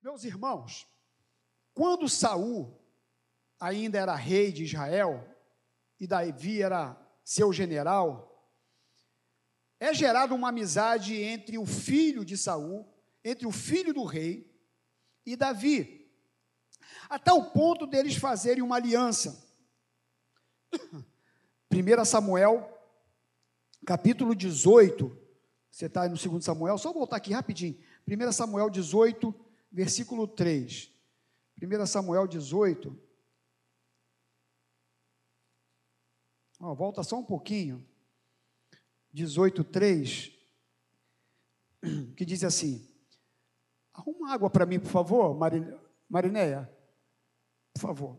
[0.00, 0.86] Meus irmãos,
[1.74, 2.80] quando Saul
[3.58, 5.36] ainda era rei de Israel
[5.98, 8.28] e Davi era seu general,
[9.80, 12.86] é gerada uma amizade entre o filho de Saul,
[13.24, 14.48] entre o filho do rei
[15.26, 16.08] e Davi,
[17.08, 19.44] a tal ponto deles fazerem uma aliança.
[21.70, 22.78] 1 Samuel,
[23.84, 25.16] capítulo 18,
[25.70, 27.78] você está no 2 Samuel, só voltar aqui rapidinho.
[28.06, 29.34] 1 Samuel 18,
[29.70, 30.92] versículo 3.
[31.60, 32.96] 1 Samuel 18.
[36.60, 37.86] Ó, volta só um pouquinho.
[39.12, 40.32] 18, 3.
[42.16, 42.88] Que diz assim:
[43.94, 45.36] Arruma água para mim, por favor,
[46.08, 46.70] Marinéia.
[47.72, 48.18] Por favor.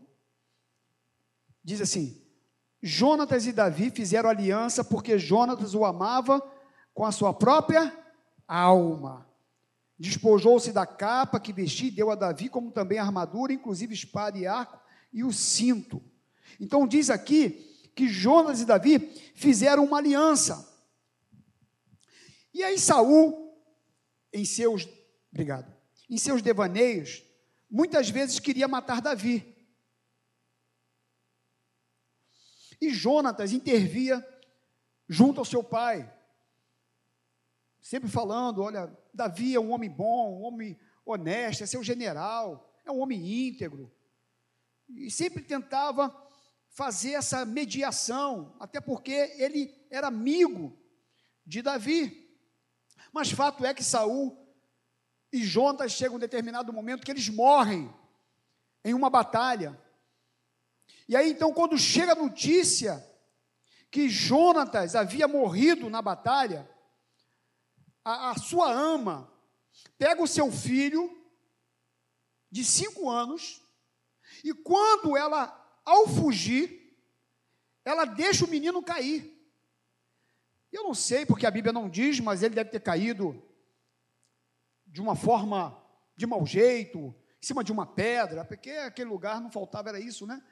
[1.62, 2.22] Diz assim:
[2.82, 6.40] Jonatas e Davi fizeram aliança porque Jonatas o amava
[6.94, 7.96] com a sua própria
[8.48, 9.29] alma.
[10.00, 14.38] Despojou-se da capa que vestia e deu a Davi, como também a armadura, inclusive espada
[14.38, 14.80] e arco
[15.12, 16.02] e o cinto.
[16.58, 18.98] Então diz aqui que Jonas e Davi
[19.34, 20.66] fizeram uma aliança.
[22.54, 23.54] E aí Saul,
[24.32, 24.88] em seus,
[25.30, 25.70] obrigado,
[26.08, 27.22] em seus devaneios,
[27.70, 29.54] muitas vezes queria matar Davi.
[32.80, 34.26] E Jonatas intervia
[35.06, 36.10] junto ao seu pai,
[37.82, 42.90] sempre falando: olha, Davi é um homem bom, um homem honesto, é seu general, é
[42.90, 43.92] um homem íntegro.
[44.88, 46.14] E sempre tentava
[46.70, 50.76] fazer essa mediação, até porque ele era amigo
[51.44, 52.28] de Davi.
[53.12, 54.36] Mas fato é que Saul
[55.32, 57.92] e Jonas chegam um determinado momento que eles morrem
[58.84, 59.78] em uma batalha.
[61.08, 63.04] E aí então, quando chega a notícia
[63.90, 66.68] que Jonatas havia morrido na batalha,
[68.04, 69.30] a, a sua ama
[69.98, 71.10] pega o seu filho
[72.50, 73.62] de cinco anos
[74.44, 76.96] e quando ela, ao fugir,
[77.84, 79.36] ela deixa o menino cair.
[80.72, 83.42] Eu não sei porque a Bíblia não diz, mas ele deve ter caído
[84.86, 85.76] de uma forma
[86.16, 90.26] de mau jeito, em cima de uma pedra, porque aquele lugar não faltava era isso,
[90.26, 90.42] né?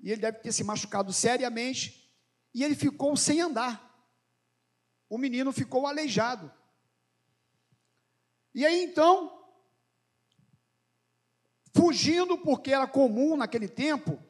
[0.00, 2.10] E ele deve ter se machucado seriamente
[2.54, 3.90] e ele ficou sem andar.
[5.08, 6.52] O menino ficou aleijado.
[8.54, 9.32] E aí então,
[11.74, 14.22] fugindo, porque era comum naquele tempo,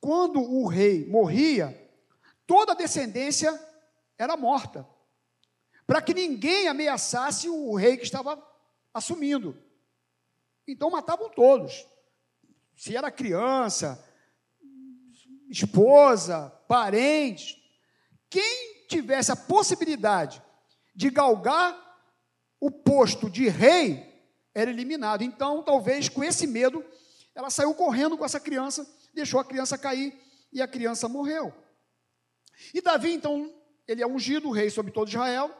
[0.00, 1.74] quando o rei morria,
[2.46, 3.58] toda a descendência
[4.18, 4.86] era morta,
[5.86, 8.42] para que ninguém ameaçasse o rei que estava
[8.92, 9.56] assumindo.
[10.66, 11.86] Então matavam todos.
[12.74, 14.04] Se era criança,
[15.48, 17.62] esposa, parente,
[18.28, 20.42] quem tivesse a possibilidade
[20.94, 21.85] de galgar
[22.60, 24.14] o posto de rei
[24.54, 25.22] era eliminado.
[25.22, 26.84] Então, talvez com esse medo,
[27.34, 30.18] ela saiu correndo com essa criança, deixou a criança cair
[30.52, 31.52] e a criança morreu.
[32.72, 33.52] E Davi, então,
[33.86, 35.50] ele é ungido rei sobre todo Israel.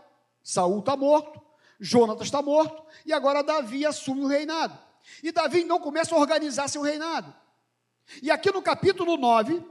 [0.43, 1.43] Saul está morto,
[1.79, 4.79] Jonatas está morto, e agora Davi assume o reinado.
[5.23, 7.35] E Davi então começa a organizar seu reinado.
[8.23, 9.63] E aqui no capítulo 9,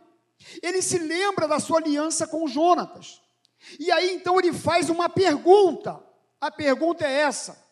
[0.61, 3.21] ele se lembra da sua aliança com Jonatas.
[3.79, 6.04] E aí então ele faz uma pergunta
[6.47, 7.63] a pergunta é essa.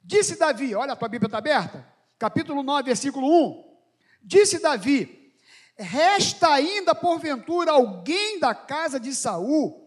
[0.00, 1.86] Disse Davi, olha a tua Bíblia está aberta,
[2.18, 3.78] capítulo 9, versículo 1.
[4.22, 5.34] Disse Davi:
[5.76, 9.82] Resta ainda porventura alguém da casa de Saul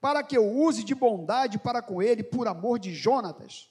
[0.00, 3.70] para que eu use de bondade para com ele por amor de Jonatas?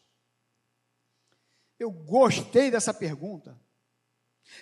[1.80, 3.59] Eu gostei dessa pergunta.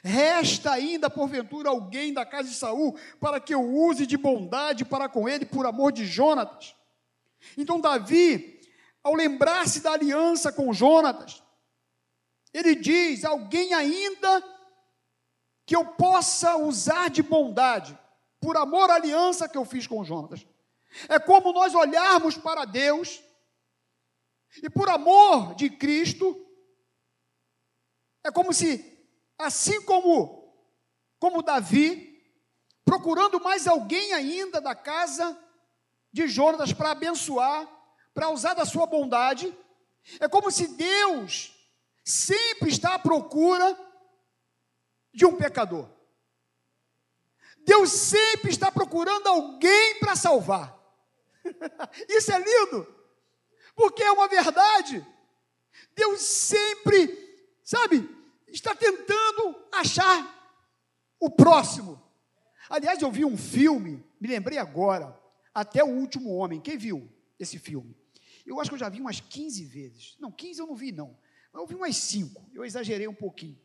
[0.04, 5.10] Resta ainda porventura alguém da casa de Saul para que eu use de bondade para
[5.10, 6.76] com ele por amor de Jonatas?
[7.58, 8.60] Então, Davi,
[9.04, 11.44] ao lembrar-se da aliança com Jonatas,
[12.54, 14.44] ele diz: alguém ainda
[15.66, 17.98] que eu possa usar de bondade,
[18.40, 20.46] por amor à aliança que eu fiz com Jonatas.
[21.08, 23.22] É como nós olharmos para Deus
[24.64, 26.36] e por amor de Cristo,
[28.24, 29.08] é como se,
[29.38, 30.52] assim como,
[31.20, 32.20] como Davi,
[32.84, 35.38] procurando mais alguém ainda da casa
[36.12, 37.68] de Jonas para abençoar,
[38.14, 39.56] para usar da sua bondade.
[40.20, 41.54] É como se Deus
[42.04, 43.78] sempre está à procura
[45.14, 45.88] de um pecador.
[47.60, 50.76] Deus sempre está procurando alguém para salvar.
[52.08, 52.88] Isso é lindo,
[53.76, 55.06] porque é uma verdade.
[55.96, 58.10] Deus sempre, sabe,
[58.48, 60.36] está tentando achar
[61.20, 62.02] o próximo.
[62.70, 65.19] Aliás, eu vi um filme, me lembrei agora,
[65.54, 66.62] até o Último Homem.
[66.62, 67.96] Quem viu esse filme?
[68.46, 70.16] Eu acho que eu já vi umas 15 vezes.
[70.20, 71.18] Não, 15 eu não vi, não.
[71.54, 73.60] Eu vi umas cinco, eu exagerei um pouquinho.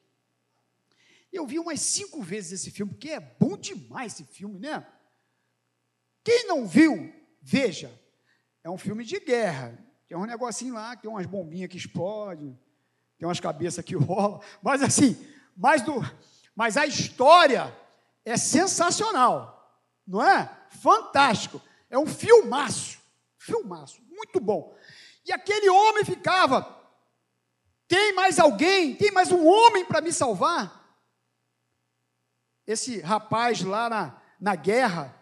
[1.32, 4.86] Eu vi umas cinco vezes esse filme, porque é bom demais esse filme, né?
[6.22, 7.92] Quem não viu, veja.
[8.62, 9.78] É um filme de guerra.
[10.06, 12.58] Tem um negocinho lá, tem umas bombinhas que explodem,
[13.18, 14.40] tem umas cabeças que rolam.
[14.62, 15.16] Mas assim,
[15.56, 16.00] mas, do,
[16.54, 17.76] mas a história
[18.24, 20.50] é sensacional, não é?
[20.70, 21.60] Fantástico.
[21.94, 22.98] É um filmaço,
[23.38, 24.76] filmaço, muito bom.
[25.24, 26.76] E aquele homem ficava,
[27.86, 30.98] tem mais alguém, tem mais um homem para me salvar?
[32.66, 35.14] Esse rapaz lá na, na guerra,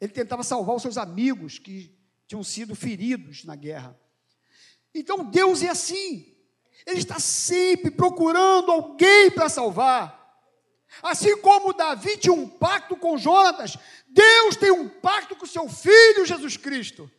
[0.00, 1.94] ele tentava salvar os seus amigos que
[2.26, 3.94] tinham sido feridos na guerra.
[4.94, 6.34] Então Deus é assim,
[6.86, 10.23] Ele está sempre procurando alguém para salvar.
[11.02, 13.76] Assim como Davi tinha um pacto com Jonatas,
[14.08, 17.10] Deus tem um pacto com seu filho Jesus Cristo,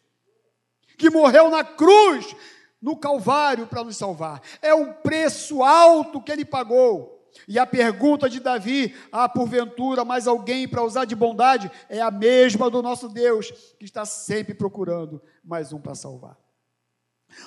[0.98, 2.36] que morreu na cruz,
[2.82, 4.42] no Calvário, para nos salvar.
[4.62, 7.16] É um preço alto que ele pagou.
[7.48, 11.70] E a pergunta de Davi, há porventura mais alguém para usar de bondade?
[11.90, 16.38] É a mesma do nosso Deus, que está sempre procurando mais um para salvar.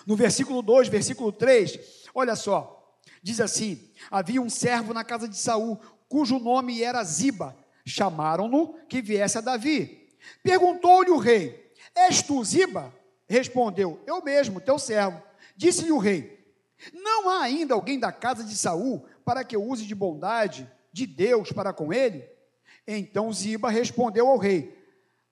[0.06, 5.36] No versículo 2, versículo 3, olha só, diz assim: Havia um servo na casa de
[5.36, 5.78] Saul,
[6.08, 7.56] cujo nome era Ziba.
[7.84, 10.08] Chamaram-no que viesse a Davi.
[10.42, 12.94] Perguntou-lhe o rei: És tu Ziba?
[13.26, 15.22] Respondeu: Eu mesmo, teu servo.
[15.56, 16.54] Disse-lhe o rei:
[16.92, 21.06] Não há ainda alguém da casa de Saul para que eu use de bondade de
[21.06, 22.28] Deus para com ele?
[22.86, 24.76] Então Ziba respondeu ao rei: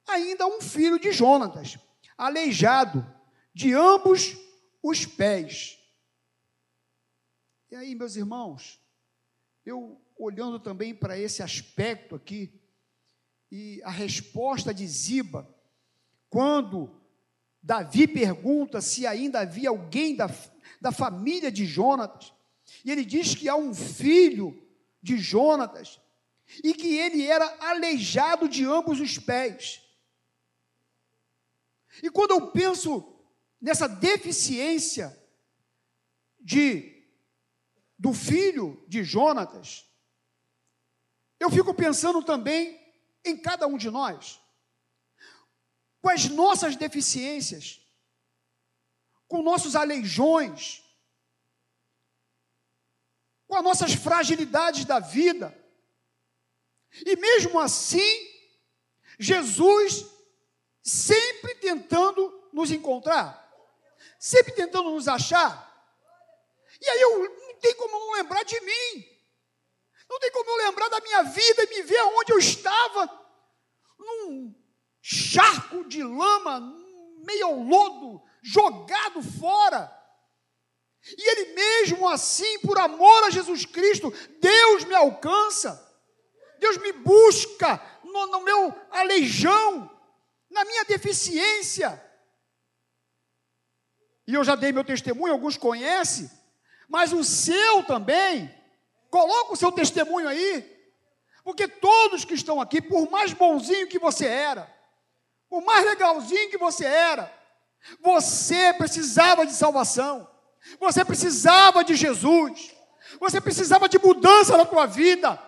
[0.07, 1.79] Ainda um filho de Jonatas,
[2.17, 3.07] aleijado
[3.53, 4.37] de ambos
[4.83, 5.79] os pés.
[7.71, 8.81] E aí, meus irmãos,
[9.67, 12.59] eu olhando também para esse aspecto aqui,
[13.51, 15.53] e a resposta de Ziba,
[16.31, 17.01] quando
[17.61, 20.31] Davi pergunta se ainda havia alguém da,
[20.81, 22.33] da família de Jonatas,
[22.85, 24.65] e ele diz que há um filho
[25.03, 26.01] de Jonatas,
[26.63, 29.83] e que ele era aleijado de ambos os pés.
[32.03, 33.17] E quando eu penso
[33.61, 35.17] nessa deficiência
[36.41, 36.96] de
[37.99, 39.85] do filho de Jonatas,
[41.39, 42.81] eu fico pensando também
[43.25, 44.41] em cada um de nós,
[46.01, 47.81] com as nossas deficiências,
[49.29, 50.83] com nossos aleijões,
[53.47, 55.57] com as nossas fragilidades da vida.
[57.05, 58.31] E mesmo assim,
[59.19, 60.07] Jesus
[60.83, 63.47] sempre tentando nos encontrar
[64.19, 65.65] sempre tentando nos achar.
[66.81, 69.17] E aí eu não tem como não lembrar de mim.
[70.09, 73.07] Não tem como eu lembrar da minha vida e me ver onde eu estava,
[73.99, 74.55] num
[75.03, 76.61] charco de lama,
[77.25, 79.93] meio ao lodo, jogado fora.
[81.07, 85.83] E ele mesmo assim, por amor a Jesus Cristo, Deus me alcança,
[86.59, 89.91] Deus me busca no, no meu aleijão,
[90.51, 92.03] na minha deficiência.
[94.27, 96.29] E eu já dei meu testemunho, alguns conhecem,
[96.89, 98.55] mas o seu também.
[99.11, 100.65] Coloca o seu testemunho aí.
[101.45, 104.73] Porque todos que estão aqui, por mais bonzinho que você era,
[105.49, 107.33] por mais legalzinho que você era,
[108.01, 110.29] você precisava de salvação.
[110.81, 112.75] Você precisava de Jesus.
[113.21, 115.41] Você precisava de mudança na tua vida.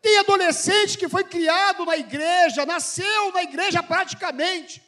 [0.00, 4.82] Tem adolescente que foi criado na igreja, nasceu na igreja praticamente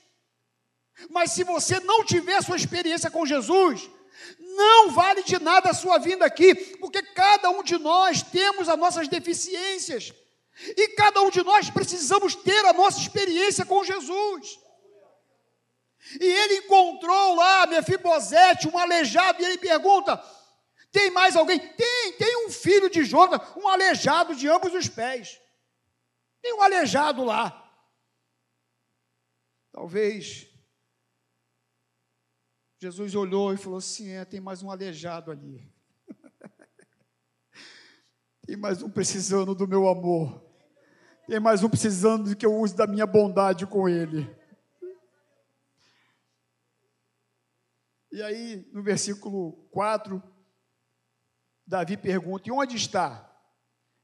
[1.11, 3.91] mas se você não tiver sua experiência com Jesus,
[4.39, 8.79] não vale de nada a sua vinda aqui, porque cada um de nós temos as
[8.79, 10.13] nossas deficiências.
[10.77, 14.59] E cada um de nós precisamos ter a nossa experiência com Jesus.
[16.21, 20.23] E ele encontrou lá Mefibosete, um aleijado, e ele pergunta:
[20.93, 21.59] tem mais alguém?
[21.59, 25.41] Tem, tem um filho de Jonas, um aleijado de ambos os pés.
[26.41, 27.61] Tem um aleijado lá.
[29.73, 30.54] Talvez
[32.85, 35.67] Jesus olhou e falou assim: é, tem mais um aleijado ali.
[38.47, 40.45] tem mais um precisando do meu amor.
[41.27, 44.31] Tem mais um precisando de que eu use da minha bondade com ele.
[48.13, 50.23] E aí, no versículo 4,
[51.67, 53.35] Davi pergunta: E onde está?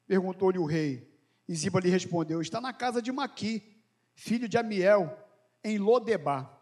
[0.07, 1.15] Perguntou-lhe o rei.
[1.47, 3.85] E Ziba lhe respondeu: Está na casa de Maqui,
[4.15, 5.23] filho de Amiel,
[5.63, 6.60] em Lodebar.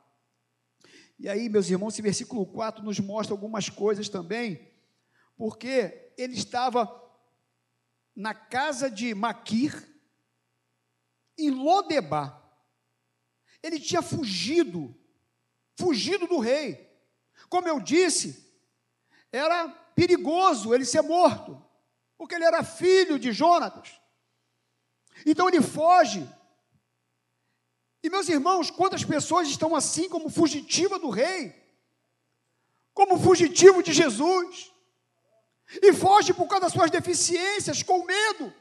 [1.18, 4.70] E aí, meus irmãos, esse versículo 4 nos mostra algumas coisas também,
[5.36, 6.88] porque ele estava
[8.14, 9.88] na casa de Maquir,
[11.36, 12.42] em Lodebar.
[13.62, 14.94] Ele tinha fugido,
[15.76, 16.88] fugido do rei.
[17.48, 18.48] Como eu disse,
[19.32, 21.64] era perigoso ele ser morto,
[22.16, 24.00] porque ele era filho de Jonatas.
[25.26, 26.28] Então ele foge.
[28.02, 31.54] E meus irmãos, quantas pessoas estão assim como fugitiva do rei,
[32.94, 34.72] como fugitivo de Jesus,
[35.82, 38.52] e foge por causa das suas deficiências, com medo.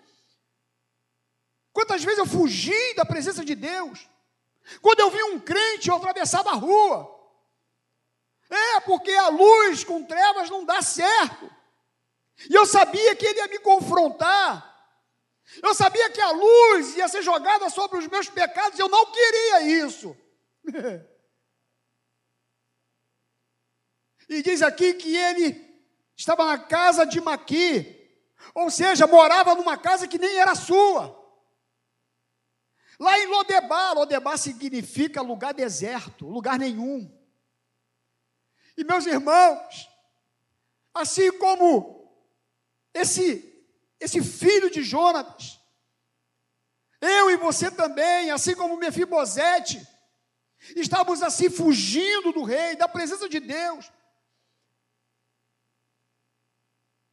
[1.71, 4.09] Quantas vezes eu fugi da presença de Deus?
[4.81, 7.15] Quando eu vi um crente, eu atravessava a rua.
[8.49, 11.49] É, porque a luz com trevas não dá certo.
[12.49, 14.76] E eu sabia que ele ia me confrontar.
[15.61, 19.61] Eu sabia que a luz ia ser jogada sobre os meus pecados, eu não queria
[19.85, 20.15] isso.
[24.29, 25.65] e diz aqui que ele
[26.15, 27.95] estava na casa de Maqui,
[28.53, 31.15] ou seja, morava numa casa que nem era sua.
[32.99, 37.09] Lá em Lodebar, Lodebar significa lugar deserto, lugar nenhum.
[38.75, 39.89] E meus irmãos,
[40.93, 42.11] assim como
[42.93, 43.46] esse
[43.99, 45.59] esse filho de Jonatas,
[47.01, 49.85] eu e você também, assim como Mefibosete,
[50.75, 53.91] estávamos assim fugindo do rei, da presença de Deus.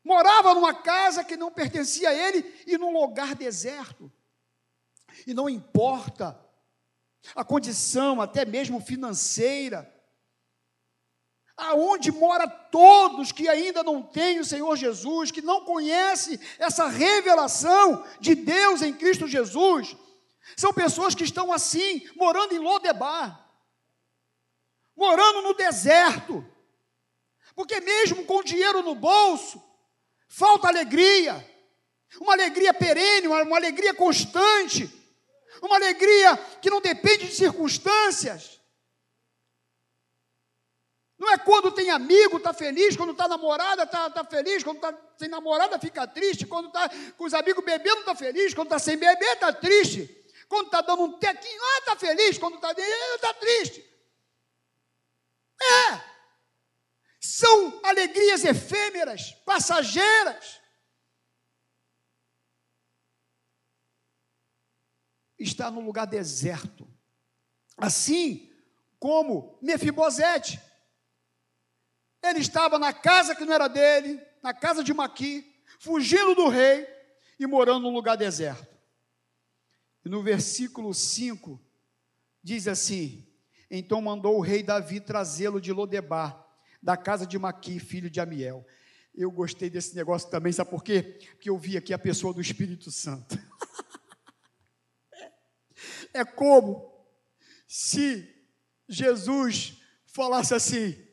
[0.03, 4.13] Morava numa casa que não pertencia a ele e num lugar deserto.
[5.27, 6.39] E não importa
[7.35, 9.94] a condição, até mesmo financeira,
[11.57, 18.05] aonde mora todos que ainda não têm o Senhor Jesus, que não conhecem essa revelação
[18.21, 19.97] de Deus em Cristo Jesus,
[20.57, 23.41] são pessoas que estão assim, morando em Lodebar,
[24.97, 26.45] morando no deserto,
[27.55, 29.63] porque mesmo com dinheiro no bolso,
[30.29, 31.49] falta alegria,
[32.21, 34.91] uma alegria perene, uma, uma alegria constante,
[35.63, 38.54] uma alegria que não depende de circunstâncias.
[41.19, 44.99] Não é quando tem amigo, está feliz, quando está namorada, está tá feliz, quando está
[45.17, 48.97] sem namorada, fica triste, quando está com os amigos bebendo, está feliz, quando está sem
[48.97, 50.07] beber, está triste,
[50.49, 53.85] quando está dando um tequinho, ah, está feliz, quando está está triste.
[55.63, 56.15] É,
[57.21, 60.61] são alegrias efêmeras, passageiras.
[65.39, 66.89] Está no lugar deserto,
[67.77, 68.53] assim
[68.99, 70.61] como Mefibosete
[72.29, 76.87] ele estava na casa que não era dele, na casa de Maqui, fugindo do rei
[77.39, 78.75] e morando num lugar deserto.
[80.05, 81.61] E no versículo 5
[82.43, 83.27] diz assim:
[83.71, 86.47] Então mandou o rei Davi trazê-lo de Lodebar,
[86.83, 88.67] da casa de Maqui, filho de Amiel.
[89.15, 91.19] Eu gostei desse negócio também, sabe por quê?
[91.33, 93.39] Porque eu vi aqui a pessoa do Espírito Santo.
[96.13, 96.93] é como
[97.67, 98.29] se
[98.89, 101.04] Jesus falasse assim: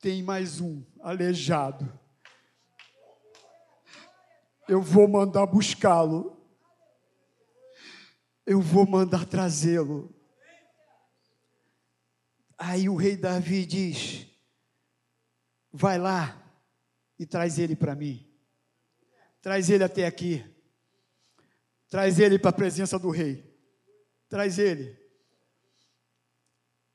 [0.00, 1.92] tem mais um aleijado.
[4.68, 6.36] Eu vou mandar buscá-lo.
[8.46, 10.14] Eu vou mandar trazê-lo.
[12.56, 14.26] Aí o rei Davi diz:
[15.72, 16.42] Vai lá
[17.18, 18.24] e traz ele para mim.
[19.40, 20.44] Traz ele até aqui.
[21.88, 23.44] Traz ele para a presença do rei.
[24.28, 24.98] Traz ele.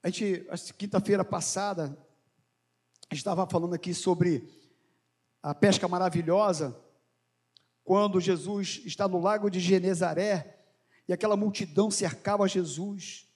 [0.01, 0.45] A gente,
[0.77, 1.98] quinta-feira passada,
[3.12, 4.50] estava falando aqui sobre
[5.41, 6.75] a pesca maravilhosa,
[7.83, 10.57] quando Jesus está no lago de Genezaré
[11.07, 13.27] e aquela multidão cercava Jesus.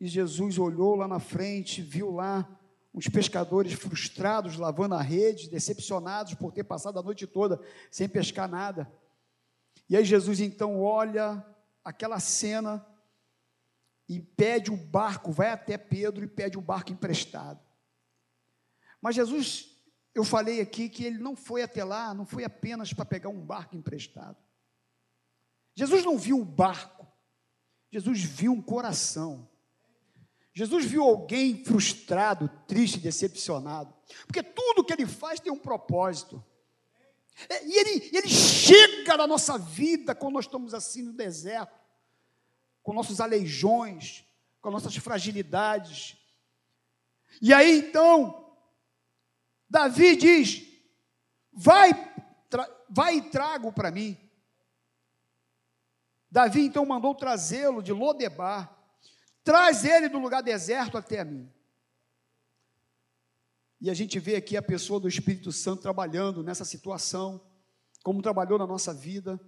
[0.00, 2.48] E Jesus olhou lá na frente, viu lá
[2.92, 8.48] uns pescadores frustrados lavando a rede, decepcionados por ter passado a noite toda sem pescar
[8.48, 8.90] nada.
[9.88, 11.44] E aí Jesus então olha
[11.84, 12.84] aquela cena
[14.08, 17.63] e pede o barco, vai até Pedro e pede o barco emprestado.
[19.04, 19.68] Mas Jesus,
[20.14, 23.38] eu falei aqui que ele não foi até lá, não foi apenas para pegar um
[23.38, 24.38] barco emprestado.
[25.74, 27.06] Jesus não viu um barco,
[27.90, 29.46] Jesus viu um coração.
[30.54, 33.94] Jesus viu alguém frustrado, triste, decepcionado,
[34.26, 36.42] porque tudo que ele faz tem um propósito.
[37.50, 41.78] É, e ele, ele chega na nossa vida quando nós estamos assim no deserto,
[42.82, 44.24] com nossos aleijões,
[44.62, 46.16] com nossas fragilidades.
[47.42, 48.43] E aí então,
[49.68, 50.62] Davi diz:
[51.52, 51.90] vai,
[52.88, 54.18] vai e trago para mim.
[56.30, 58.76] Davi então mandou trazê-lo de Lodebar,
[59.44, 61.48] traz ele do lugar deserto até mim.
[63.80, 67.40] E a gente vê aqui a pessoa do Espírito Santo trabalhando nessa situação,
[68.02, 69.38] como trabalhou na nossa vida.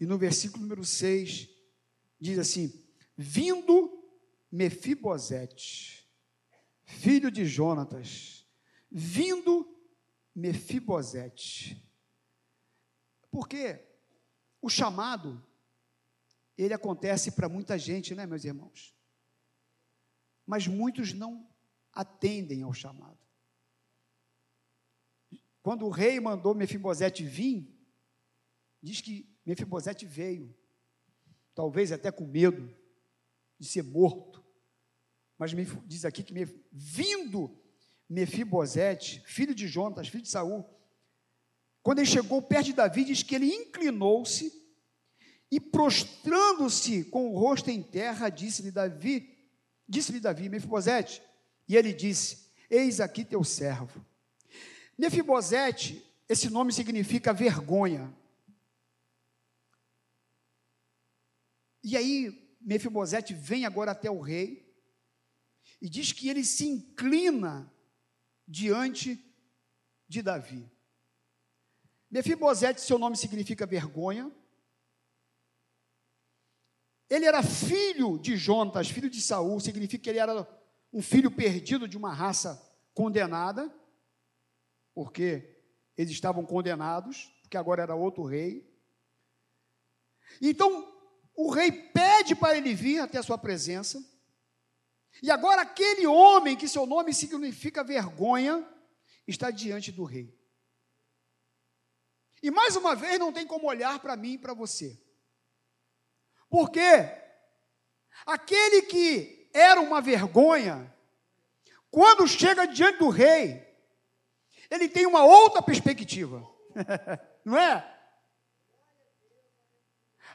[0.00, 1.48] E no versículo número 6,
[2.18, 2.84] diz assim:
[3.16, 4.02] Vindo
[4.50, 6.08] Mefibosete,
[6.84, 8.35] filho de Jonatas,
[8.98, 9.70] vindo
[10.34, 11.86] Mefibosete.
[13.30, 13.86] Porque
[14.62, 15.44] o chamado,
[16.56, 18.96] ele acontece para muita gente, né, meus irmãos?
[20.46, 21.46] Mas muitos não
[21.92, 23.18] atendem ao chamado.
[25.62, 27.70] Quando o rei mandou Mefibosete vir,
[28.82, 30.56] diz que Mefibosete veio,
[31.54, 32.74] talvez até com medo
[33.58, 34.42] de ser morto.
[35.36, 35.50] Mas
[35.84, 36.32] diz aqui que
[36.72, 37.65] vindo
[38.08, 40.64] Mefibosete, filho de Jonas, filho de Saul,
[41.86, 44.52] quando ele chegou perto de Davi, diz que ele inclinou-se
[45.48, 49.32] e prostrando-se com o rosto em terra, disse-lhe Davi,
[49.88, 51.22] disse-lhe Davi, Mefibosete,
[51.68, 54.04] e ele disse: Eis aqui teu servo.
[54.98, 58.12] Mefibosete, esse nome significa vergonha.
[61.84, 64.74] E aí, Mefibosete vem agora até o rei
[65.80, 67.72] e diz que ele se inclina
[68.46, 69.22] diante
[70.08, 70.70] de Davi.
[72.10, 74.30] Mefibosete, seu nome significa vergonha.
[77.08, 80.46] Ele era filho de Jonas, filho de Saul, significa que ele era
[80.92, 82.62] um filho perdido de uma raça
[82.94, 83.72] condenada,
[84.94, 85.62] porque
[85.96, 88.66] eles estavam condenados, porque agora era outro rei.
[90.40, 90.92] Então,
[91.34, 94.02] o rei pede para ele vir até a sua presença.
[95.22, 98.66] E agora aquele homem que seu nome significa vergonha
[99.26, 100.36] está diante do rei.
[102.42, 105.00] E mais uma vez não tem como olhar para mim e para você.
[106.48, 106.80] Porque
[108.24, 110.94] aquele que era uma vergonha,
[111.90, 113.66] quando chega diante do rei,
[114.70, 116.46] ele tem uma outra perspectiva.
[117.44, 117.92] não é?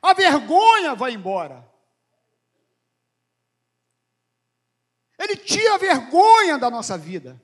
[0.02, 1.71] A vergonha vai embora.
[5.22, 7.40] Ele tira a vergonha da nossa vida.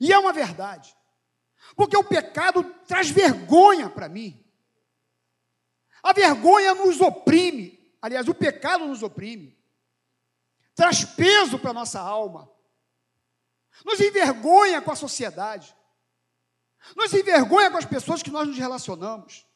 [0.00, 0.96] E é uma verdade.
[1.76, 4.44] Porque o pecado traz vergonha para mim.
[6.02, 7.78] A vergonha nos oprime.
[8.02, 9.56] Aliás, o pecado nos oprime.
[10.74, 12.50] Traz peso para a nossa alma.
[13.84, 15.72] Nos envergonha com a sociedade.
[16.96, 19.46] Nos envergonha com as pessoas que nós nos relacionamos.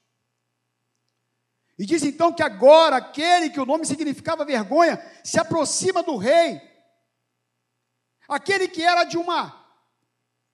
[1.78, 6.60] E diz então que agora aquele que o nome significava vergonha se aproxima do rei.
[8.28, 9.60] Aquele que era de uma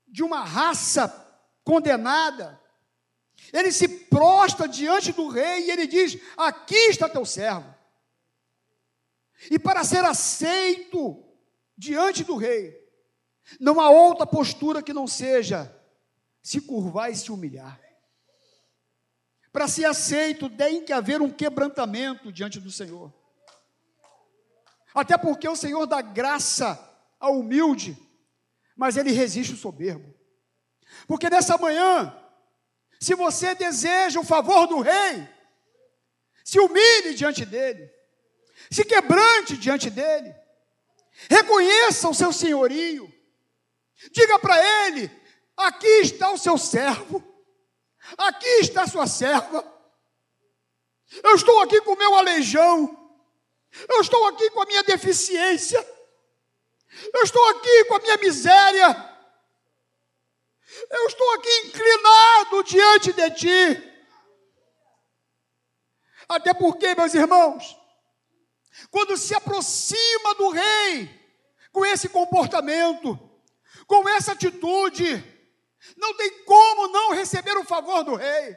[0.06, 1.26] de uma raça
[1.62, 2.58] condenada.
[3.52, 7.74] Ele se prostra diante do rei e ele diz: Aqui está teu servo.
[9.50, 11.24] E para ser aceito
[11.76, 12.76] diante do rei,
[13.60, 15.74] não há outra postura que não seja
[16.42, 17.87] se curvar e se humilhar.
[19.52, 23.12] Para ser aceito, tem que haver um quebrantamento diante do Senhor.
[24.94, 26.78] Até porque o Senhor dá graça
[27.18, 27.96] ao humilde,
[28.76, 30.14] mas ele resiste o soberbo.
[31.06, 32.14] Porque nessa manhã,
[33.00, 35.28] se você deseja o favor do rei,
[36.44, 37.90] se humilhe diante dele,
[38.70, 40.34] se quebrante diante dele,
[41.28, 43.12] reconheça o seu senhorio,
[44.12, 45.10] diga para ele:
[45.56, 47.22] aqui está o seu servo,
[48.16, 49.64] aqui está sua serva,
[51.22, 52.96] eu estou aqui com o meu aleijão,
[53.88, 55.84] eu estou aqui com a minha deficiência,
[57.12, 59.08] eu estou aqui com a minha miséria,
[60.90, 63.84] eu estou aqui inclinado diante de ti.
[66.28, 67.76] Até porque, meus irmãos,
[68.90, 71.18] quando se aproxima do rei
[71.72, 73.18] com esse comportamento,
[73.86, 75.24] com essa atitude,
[75.96, 78.56] não tem como não receber o favor do rei.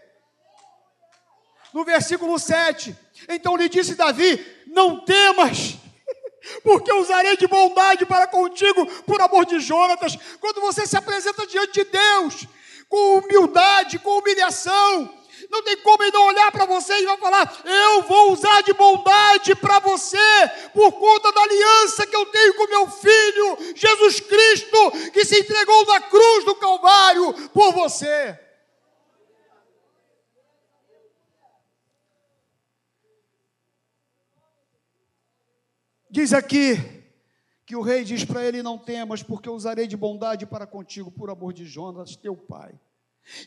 [1.74, 2.96] No versículo 7,
[3.30, 5.76] então lhe disse Davi: Não temas,
[6.64, 10.18] porque usarei de bondade para contigo por amor de Jonatas.
[10.40, 12.48] Quando você se apresenta diante de Deus,
[12.90, 15.21] com humildade, com humilhação,
[15.52, 18.74] não tem como ele não olhar para você e vai falar: Eu vou usar de
[18.74, 20.18] bondade para você,
[20.74, 25.86] por conta da aliança que eu tenho com meu filho, Jesus Cristo, que se entregou
[25.86, 28.40] na cruz do Calvário por você.
[36.10, 36.78] Diz aqui
[37.66, 41.12] que o rei diz para ele: Não temas, porque eu usarei de bondade para contigo,
[41.12, 42.80] por amor de Jonas, teu pai.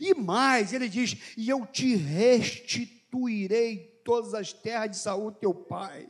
[0.01, 6.09] E mais, ele diz: E eu te restituirei todas as terras de Saúl, teu pai.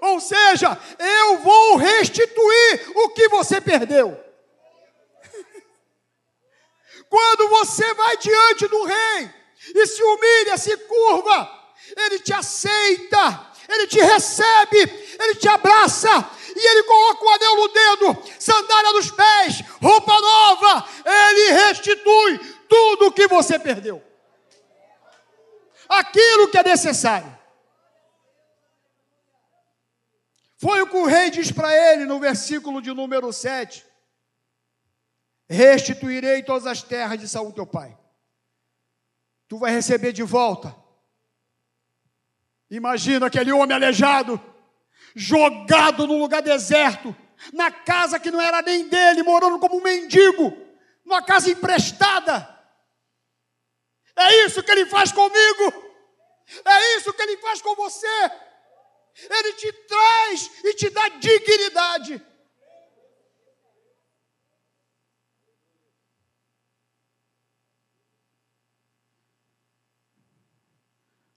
[0.00, 4.18] Ou seja, eu vou restituir o que você perdeu.
[7.10, 9.30] Quando você vai diante do rei
[9.74, 14.78] e se humilha, se curva, ele te aceita ele te recebe,
[15.18, 16.08] ele te abraça
[16.54, 22.38] e ele coloca o anel no dedo, sandália nos pés, roupa nova, ele restitui
[22.68, 24.02] tudo o que você perdeu.
[25.88, 27.38] Aquilo que é necessário.
[30.56, 33.84] Foi o que o rei diz para ele no versículo de número 7.
[35.48, 37.98] Restituirei todas as terras de Saul teu pai.
[39.48, 40.74] Tu vai receber de volta.
[42.70, 44.40] Imagina aquele homem aleijado,
[45.14, 47.14] jogado num lugar deserto,
[47.52, 50.56] na casa que não era nem dele, morando como um mendigo,
[51.04, 52.48] numa casa emprestada.
[54.16, 55.92] É isso que ele faz comigo.
[56.64, 58.30] É isso que ele faz com você.
[59.30, 62.22] Ele te traz e te dá dignidade.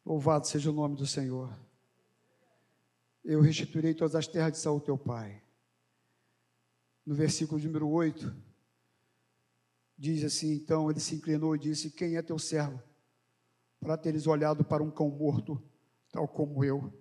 [0.06, 1.65] Louvado seja o nome do Senhor.
[3.28, 5.42] Eu restituirei todas as terras de Saul, teu pai.
[7.04, 8.32] No versículo número 8,
[9.98, 12.80] diz assim: Então ele se inclinou e disse: Quem é teu servo?
[13.80, 15.60] Para teres olhado para um cão morto,
[16.12, 16.94] tal como eu.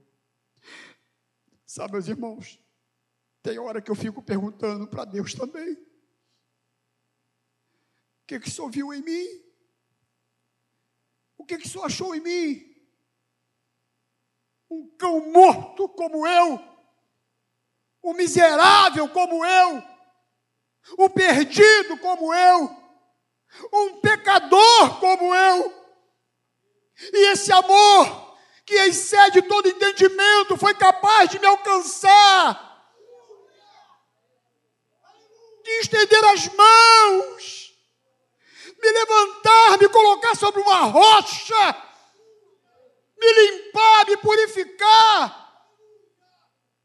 [1.67, 2.59] Sabe, meus irmãos,
[3.43, 5.79] tem hora que eu fico perguntando para Deus também: o
[8.27, 9.45] que, que o senhor viu em mim?
[11.37, 12.74] O que, que o senhor achou em mim?
[14.75, 16.61] Um cão morto como eu,
[18.03, 19.83] um miserável como eu,
[20.99, 22.77] um perdido como eu,
[23.73, 25.73] um pecador como eu.
[27.13, 32.91] E esse amor que excede todo entendimento, foi capaz de me alcançar,
[35.63, 37.73] de estender as mãos,
[38.83, 41.94] me levantar, me colocar sobre uma rocha,
[43.17, 45.65] me limpar, me purificar,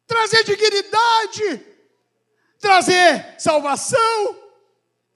[0.07, 1.65] trazer dignidade,
[2.59, 4.37] trazer salvação,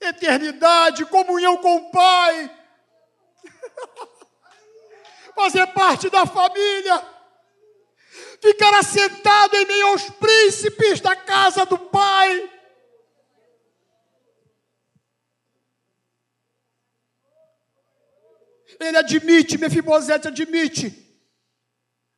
[0.00, 2.60] eternidade, comunhão com o Pai
[5.34, 7.02] fazer parte da família,
[8.40, 12.50] ficar assentado em meio aos príncipes da casa do Pai.
[18.80, 21.03] Ele admite, Mefibosete admite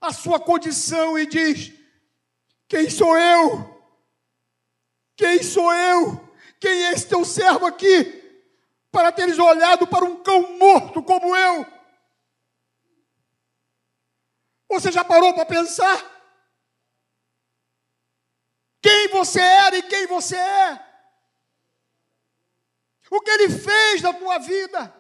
[0.06, 1.72] a sua condição e diz:
[2.68, 3.76] Quem sou eu?
[5.16, 6.34] Quem sou eu?
[6.60, 8.22] Quem é esse teu servo aqui?
[8.90, 11.76] Para teres olhado para um cão morto como eu
[14.68, 16.04] você já parou para pensar?
[18.82, 20.86] Quem você era e quem você é?
[23.10, 24.94] O que ele fez na tua vida?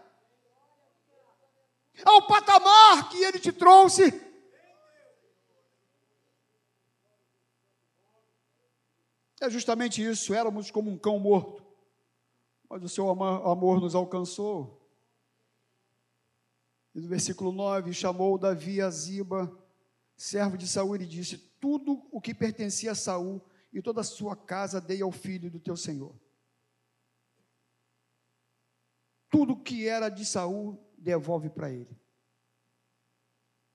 [2.04, 4.10] Ao patamar que ele te trouxe.
[9.40, 11.64] É justamente isso, éramos como um cão morto,
[12.68, 14.82] mas o seu amor nos alcançou.
[16.94, 19.52] E no versículo 9, chamou Davi a Ziba,
[20.16, 24.34] servo de Saul, e disse: Tudo o que pertencia a Saul e toda a sua
[24.34, 26.14] casa dei ao filho do teu senhor.
[29.28, 31.94] Tudo que era de Saul, devolve para ele.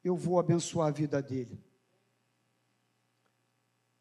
[0.03, 1.63] Eu vou abençoar a vida dele.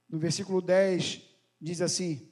[0.09, 1.30] No versículo 10,
[1.61, 2.31] diz assim: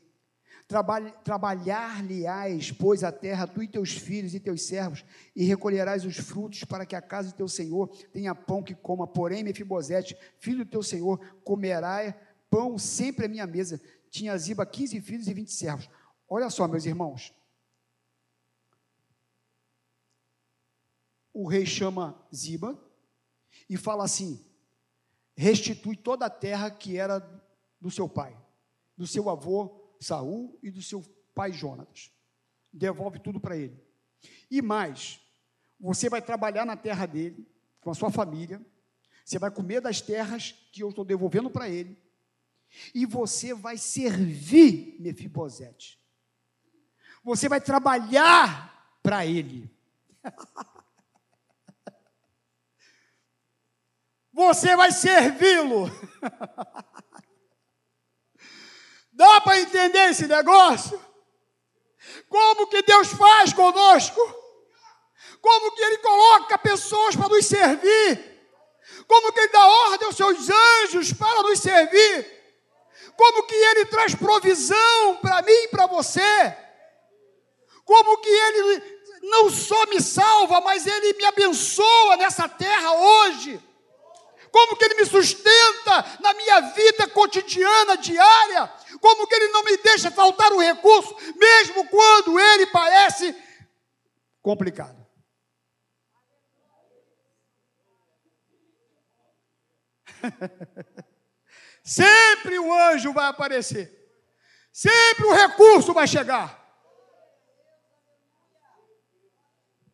[1.25, 6.65] Trabalhar-lhe-ás, pois, a terra, tu e teus filhos e teus servos, e recolherás os frutos
[6.65, 9.07] para que a casa de teu senhor tenha pão que coma.
[9.07, 12.15] Porém, Mefibosete, filho do teu senhor, comerá
[12.51, 13.81] pão sempre à minha mesa.
[14.11, 15.89] Tinha Ziba 15 filhos e 20 servos.
[16.29, 17.33] Olha só, meus irmãos.
[21.33, 22.79] O rei chama Ziba
[23.71, 24.45] e fala assim:
[25.37, 27.21] restitui toda a terra que era
[27.81, 28.37] do seu pai,
[28.99, 31.03] do seu avô Saul e do seu
[31.35, 32.13] pai Jonatas.
[32.73, 33.81] Devolve tudo para ele.
[34.51, 35.21] E mais,
[35.79, 37.49] você vai trabalhar na terra dele,
[37.81, 38.61] com a sua família,
[39.25, 41.97] você vai comer das terras que eu estou devolvendo para ele,
[42.93, 45.99] e você vai servir Mefibosete.
[47.23, 49.71] Você vai trabalhar para ele.
[54.33, 55.87] Você vai servi-lo.
[59.19, 60.97] Dá para entender esse negócio?
[62.29, 64.21] Como que Deus faz conosco?
[65.41, 68.39] Como que Ele coloca pessoas para nos servir?
[69.09, 72.33] Como que Ele dá ordem aos seus anjos para nos servir?
[73.17, 76.57] Como que Ele traz provisão para mim e para você?
[77.85, 83.61] Como que Ele não só me salva, mas Ele me abençoa nessa terra hoje?
[84.53, 88.73] Como que Ele me sustenta na minha vida cotidiana, diária?
[89.01, 93.35] Como que ele não me deixa faltar o recurso, mesmo quando ele parece
[94.43, 95.07] complicado?
[101.83, 103.97] Sempre o anjo vai aparecer.
[104.73, 106.59] Sempre o recurso vai chegar.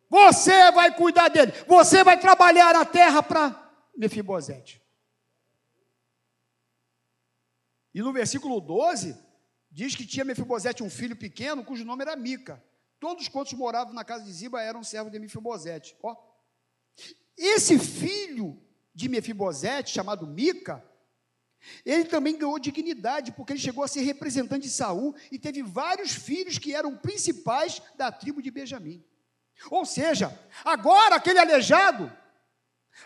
[0.09, 1.51] Você vai cuidar dele.
[1.67, 4.84] Você vai trabalhar na terra para Mefibosete.
[7.95, 9.17] E no versículo 12,
[9.71, 12.61] diz que tinha Mefibosete um filho pequeno, cujo nome era Mica.
[12.99, 15.95] Todos quantos moravam na casa de Ziba eram servos de Mefibosete.
[16.03, 16.13] Ó.
[17.37, 18.61] Esse filho
[18.93, 20.83] de Mefibosete, chamado Mica,
[21.85, 26.11] ele também ganhou dignidade, porque ele chegou a ser representante de Saul e teve vários
[26.11, 29.01] filhos que eram principais da tribo de Benjamim.
[29.71, 32.11] Ou seja, agora aquele aleijado,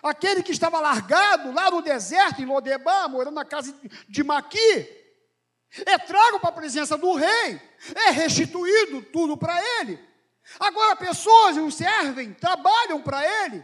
[0.04, 3.74] aquele que estava largado lá no deserto, em Lodebar, morando na casa
[4.08, 4.88] de Maqui,
[5.86, 7.62] é trago para a presença do rei,
[7.96, 10.00] é restituído tudo para ele.
[10.60, 13.64] Agora pessoas o servem, trabalham para ele,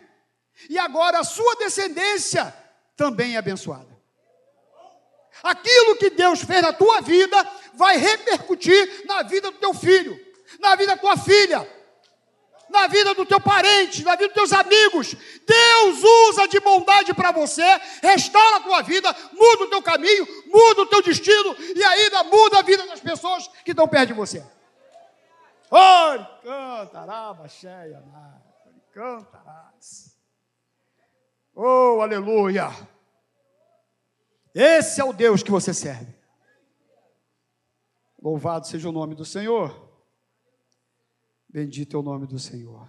[0.70, 2.54] e agora a sua descendência
[2.96, 3.96] também é abençoada.
[5.44, 7.38] Aquilo que Deus fez na tua vida
[7.74, 10.20] vai repercutir na vida do teu filho,
[10.60, 11.68] na vida da tua filha,
[12.70, 15.16] na vida do teu parente, na vida dos teus amigos.
[15.46, 17.64] Deus usa de bondade para você,
[18.02, 22.60] restaura a tua vida, muda o teu caminho, muda o teu destino e ainda muda
[22.60, 24.46] a vida das pessoas que estão perto de você.
[25.72, 28.04] Oi, cantará, cheia,
[28.94, 30.16] cantarás.
[31.54, 32.70] Oh, aleluia.
[34.54, 36.14] Esse é o Deus que você serve.
[38.22, 39.85] Louvado seja o nome do Senhor.
[41.56, 42.86] Bendito é o nome do Senhor.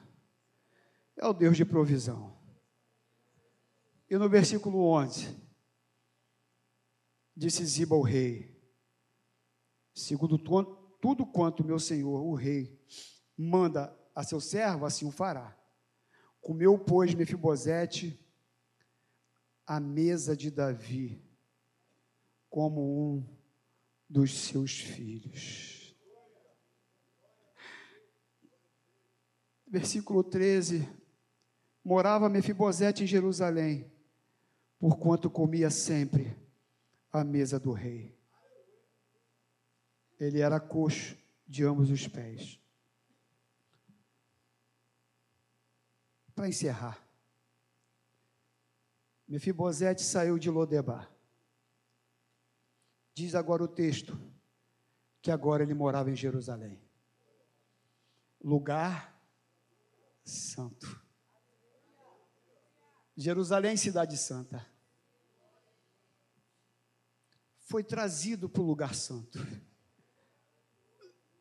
[1.17, 2.37] É o Deus de provisão.
[4.11, 5.37] E no versículo 11,
[7.37, 8.61] disse Ziba ao rei:
[9.95, 10.37] Segundo
[11.01, 12.77] tudo quanto meu senhor, o rei,
[13.39, 15.57] manda a seu servo, assim o fará.
[16.41, 18.19] Comeu, pois, Mefibosete
[19.65, 21.25] a mesa de Davi
[22.51, 23.25] como um
[24.11, 25.76] dos seus filhos.
[29.79, 30.89] Versículo 13:
[31.85, 33.93] Morava Mefibosete em Jerusalém,
[34.79, 36.35] porquanto comia sempre
[37.13, 38.19] à mesa do rei.
[40.19, 41.15] Ele era coxo
[41.47, 42.59] de ambos os pés.
[46.35, 47.07] Para encerrar,
[49.29, 51.15] Mefibosete saiu de Lodebar
[53.13, 54.19] Diz agora o texto
[55.21, 56.81] que agora ele morava em Jerusalém.
[58.43, 59.16] Lugar
[60.31, 61.01] santo.
[63.17, 64.67] Jerusalém, cidade santa.
[67.61, 69.39] Foi trazido para o lugar santo.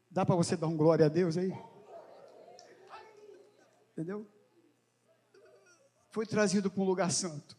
[0.10, 1.52] Dá para você dar um glória a Deus aí?
[3.92, 4.32] Entendeu?
[6.10, 7.58] Foi trazido para um lugar santo.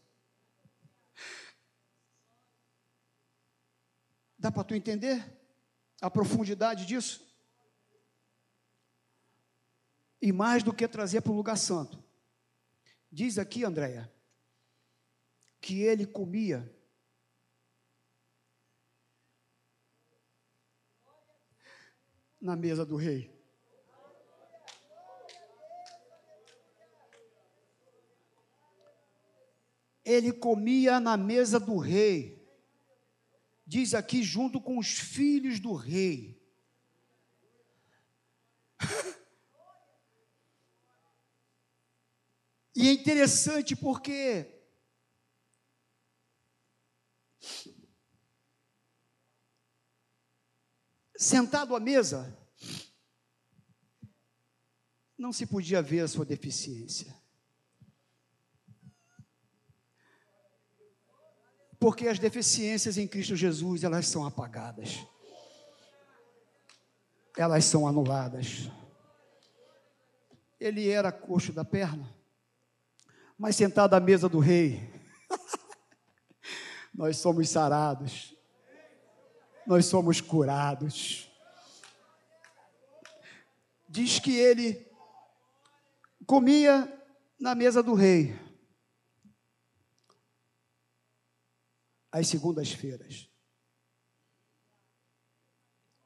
[4.39, 5.23] Dá para tu entender
[6.01, 7.26] a profundidade disso?
[10.27, 12.03] E mais do que trazer para o lugar santo.
[13.09, 14.13] Diz aqui, Andréia,
[15.61, 16.69] que ele comia
[22.41, 23.33] na mesa do rei.
[30.03, 32.37] Ele comia na mesa do rei
[33.65, 36.37] diz aqui, junto com os filhos do rei.
[42.77, 44.57] E é interessante porque
[51.17, 52.37] sentado à mesa,
[55.17, 57.15] não se podia ver a sua deficiência.
[61.79, 65.03] Porque as deficiências em Cristo Jesus, elas são apagadas.
[67.35, 68.69] Elas são anuladas.
[70.59, 72.16] Ele era coxo da perna,
[73.37, 74.91] mas sentado à mesa do rei,
[76.93, 78.35] nós somos sarados,
[79.65, 81.29] nós somos curados.
[83.87, 84.85] Diz que ele
[86.25, 86.91] comia
[87.39, 88.47] na mesa do rei.
[92.11, 93.29] às segundas-feiras.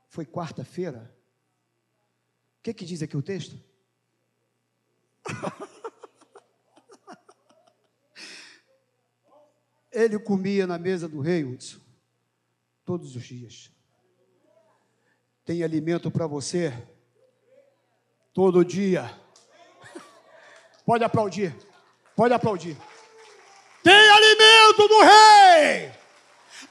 [0.10, 1.16] Foi quarta-feira?
[2.60, 3.58] O que, que diz aqui o texto?
[9.92, 11.80] Ele comia na mesa do rei, Hudson,
[12.86, 13.70] todos os dias.
[15.44, 16.74] Tem alimento para você
[18.34, 19.14] todo dia.
[20.86, 21.54] Pode aplaudir.
[22.16, 22.78] Pode aplaudir.
[23.84, 25.92] Tem alimento do rei.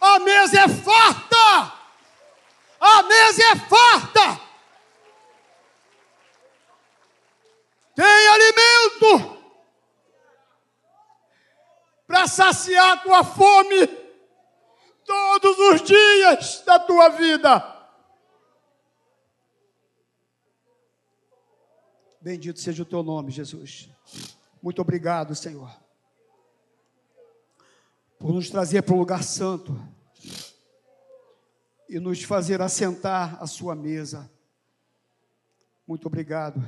[0.01, 1.81] A mesa é farta.
[2.81, 4.41] A mesa é farta.
[7.95, 9.39] Tem alimento
[12.21, 13.87] para saciar a tua fome
[15.07, 17.79] todos os dias da tua vida.
[22.21, 23.89] Bendito seja o teu nome, Jesus.
[24.63, 25.75] Muito obrigado, Senhor,
[28.19, 29.75] por nos trazer para o lugar santo
[31.89, 34.31] e nos fazer assentar à sua mesa.
[35.87, 36.61] Muito obrigado,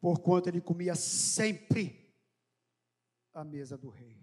[0.00, 2.08] por quanto ele comia sempre
[3.34, 4.17] à mesa do rei.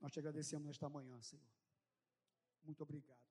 [0.00, 1.44] Nós te agradecemos nesta manhã, Senhor.
[2.62, 3.27] Muito obrigado.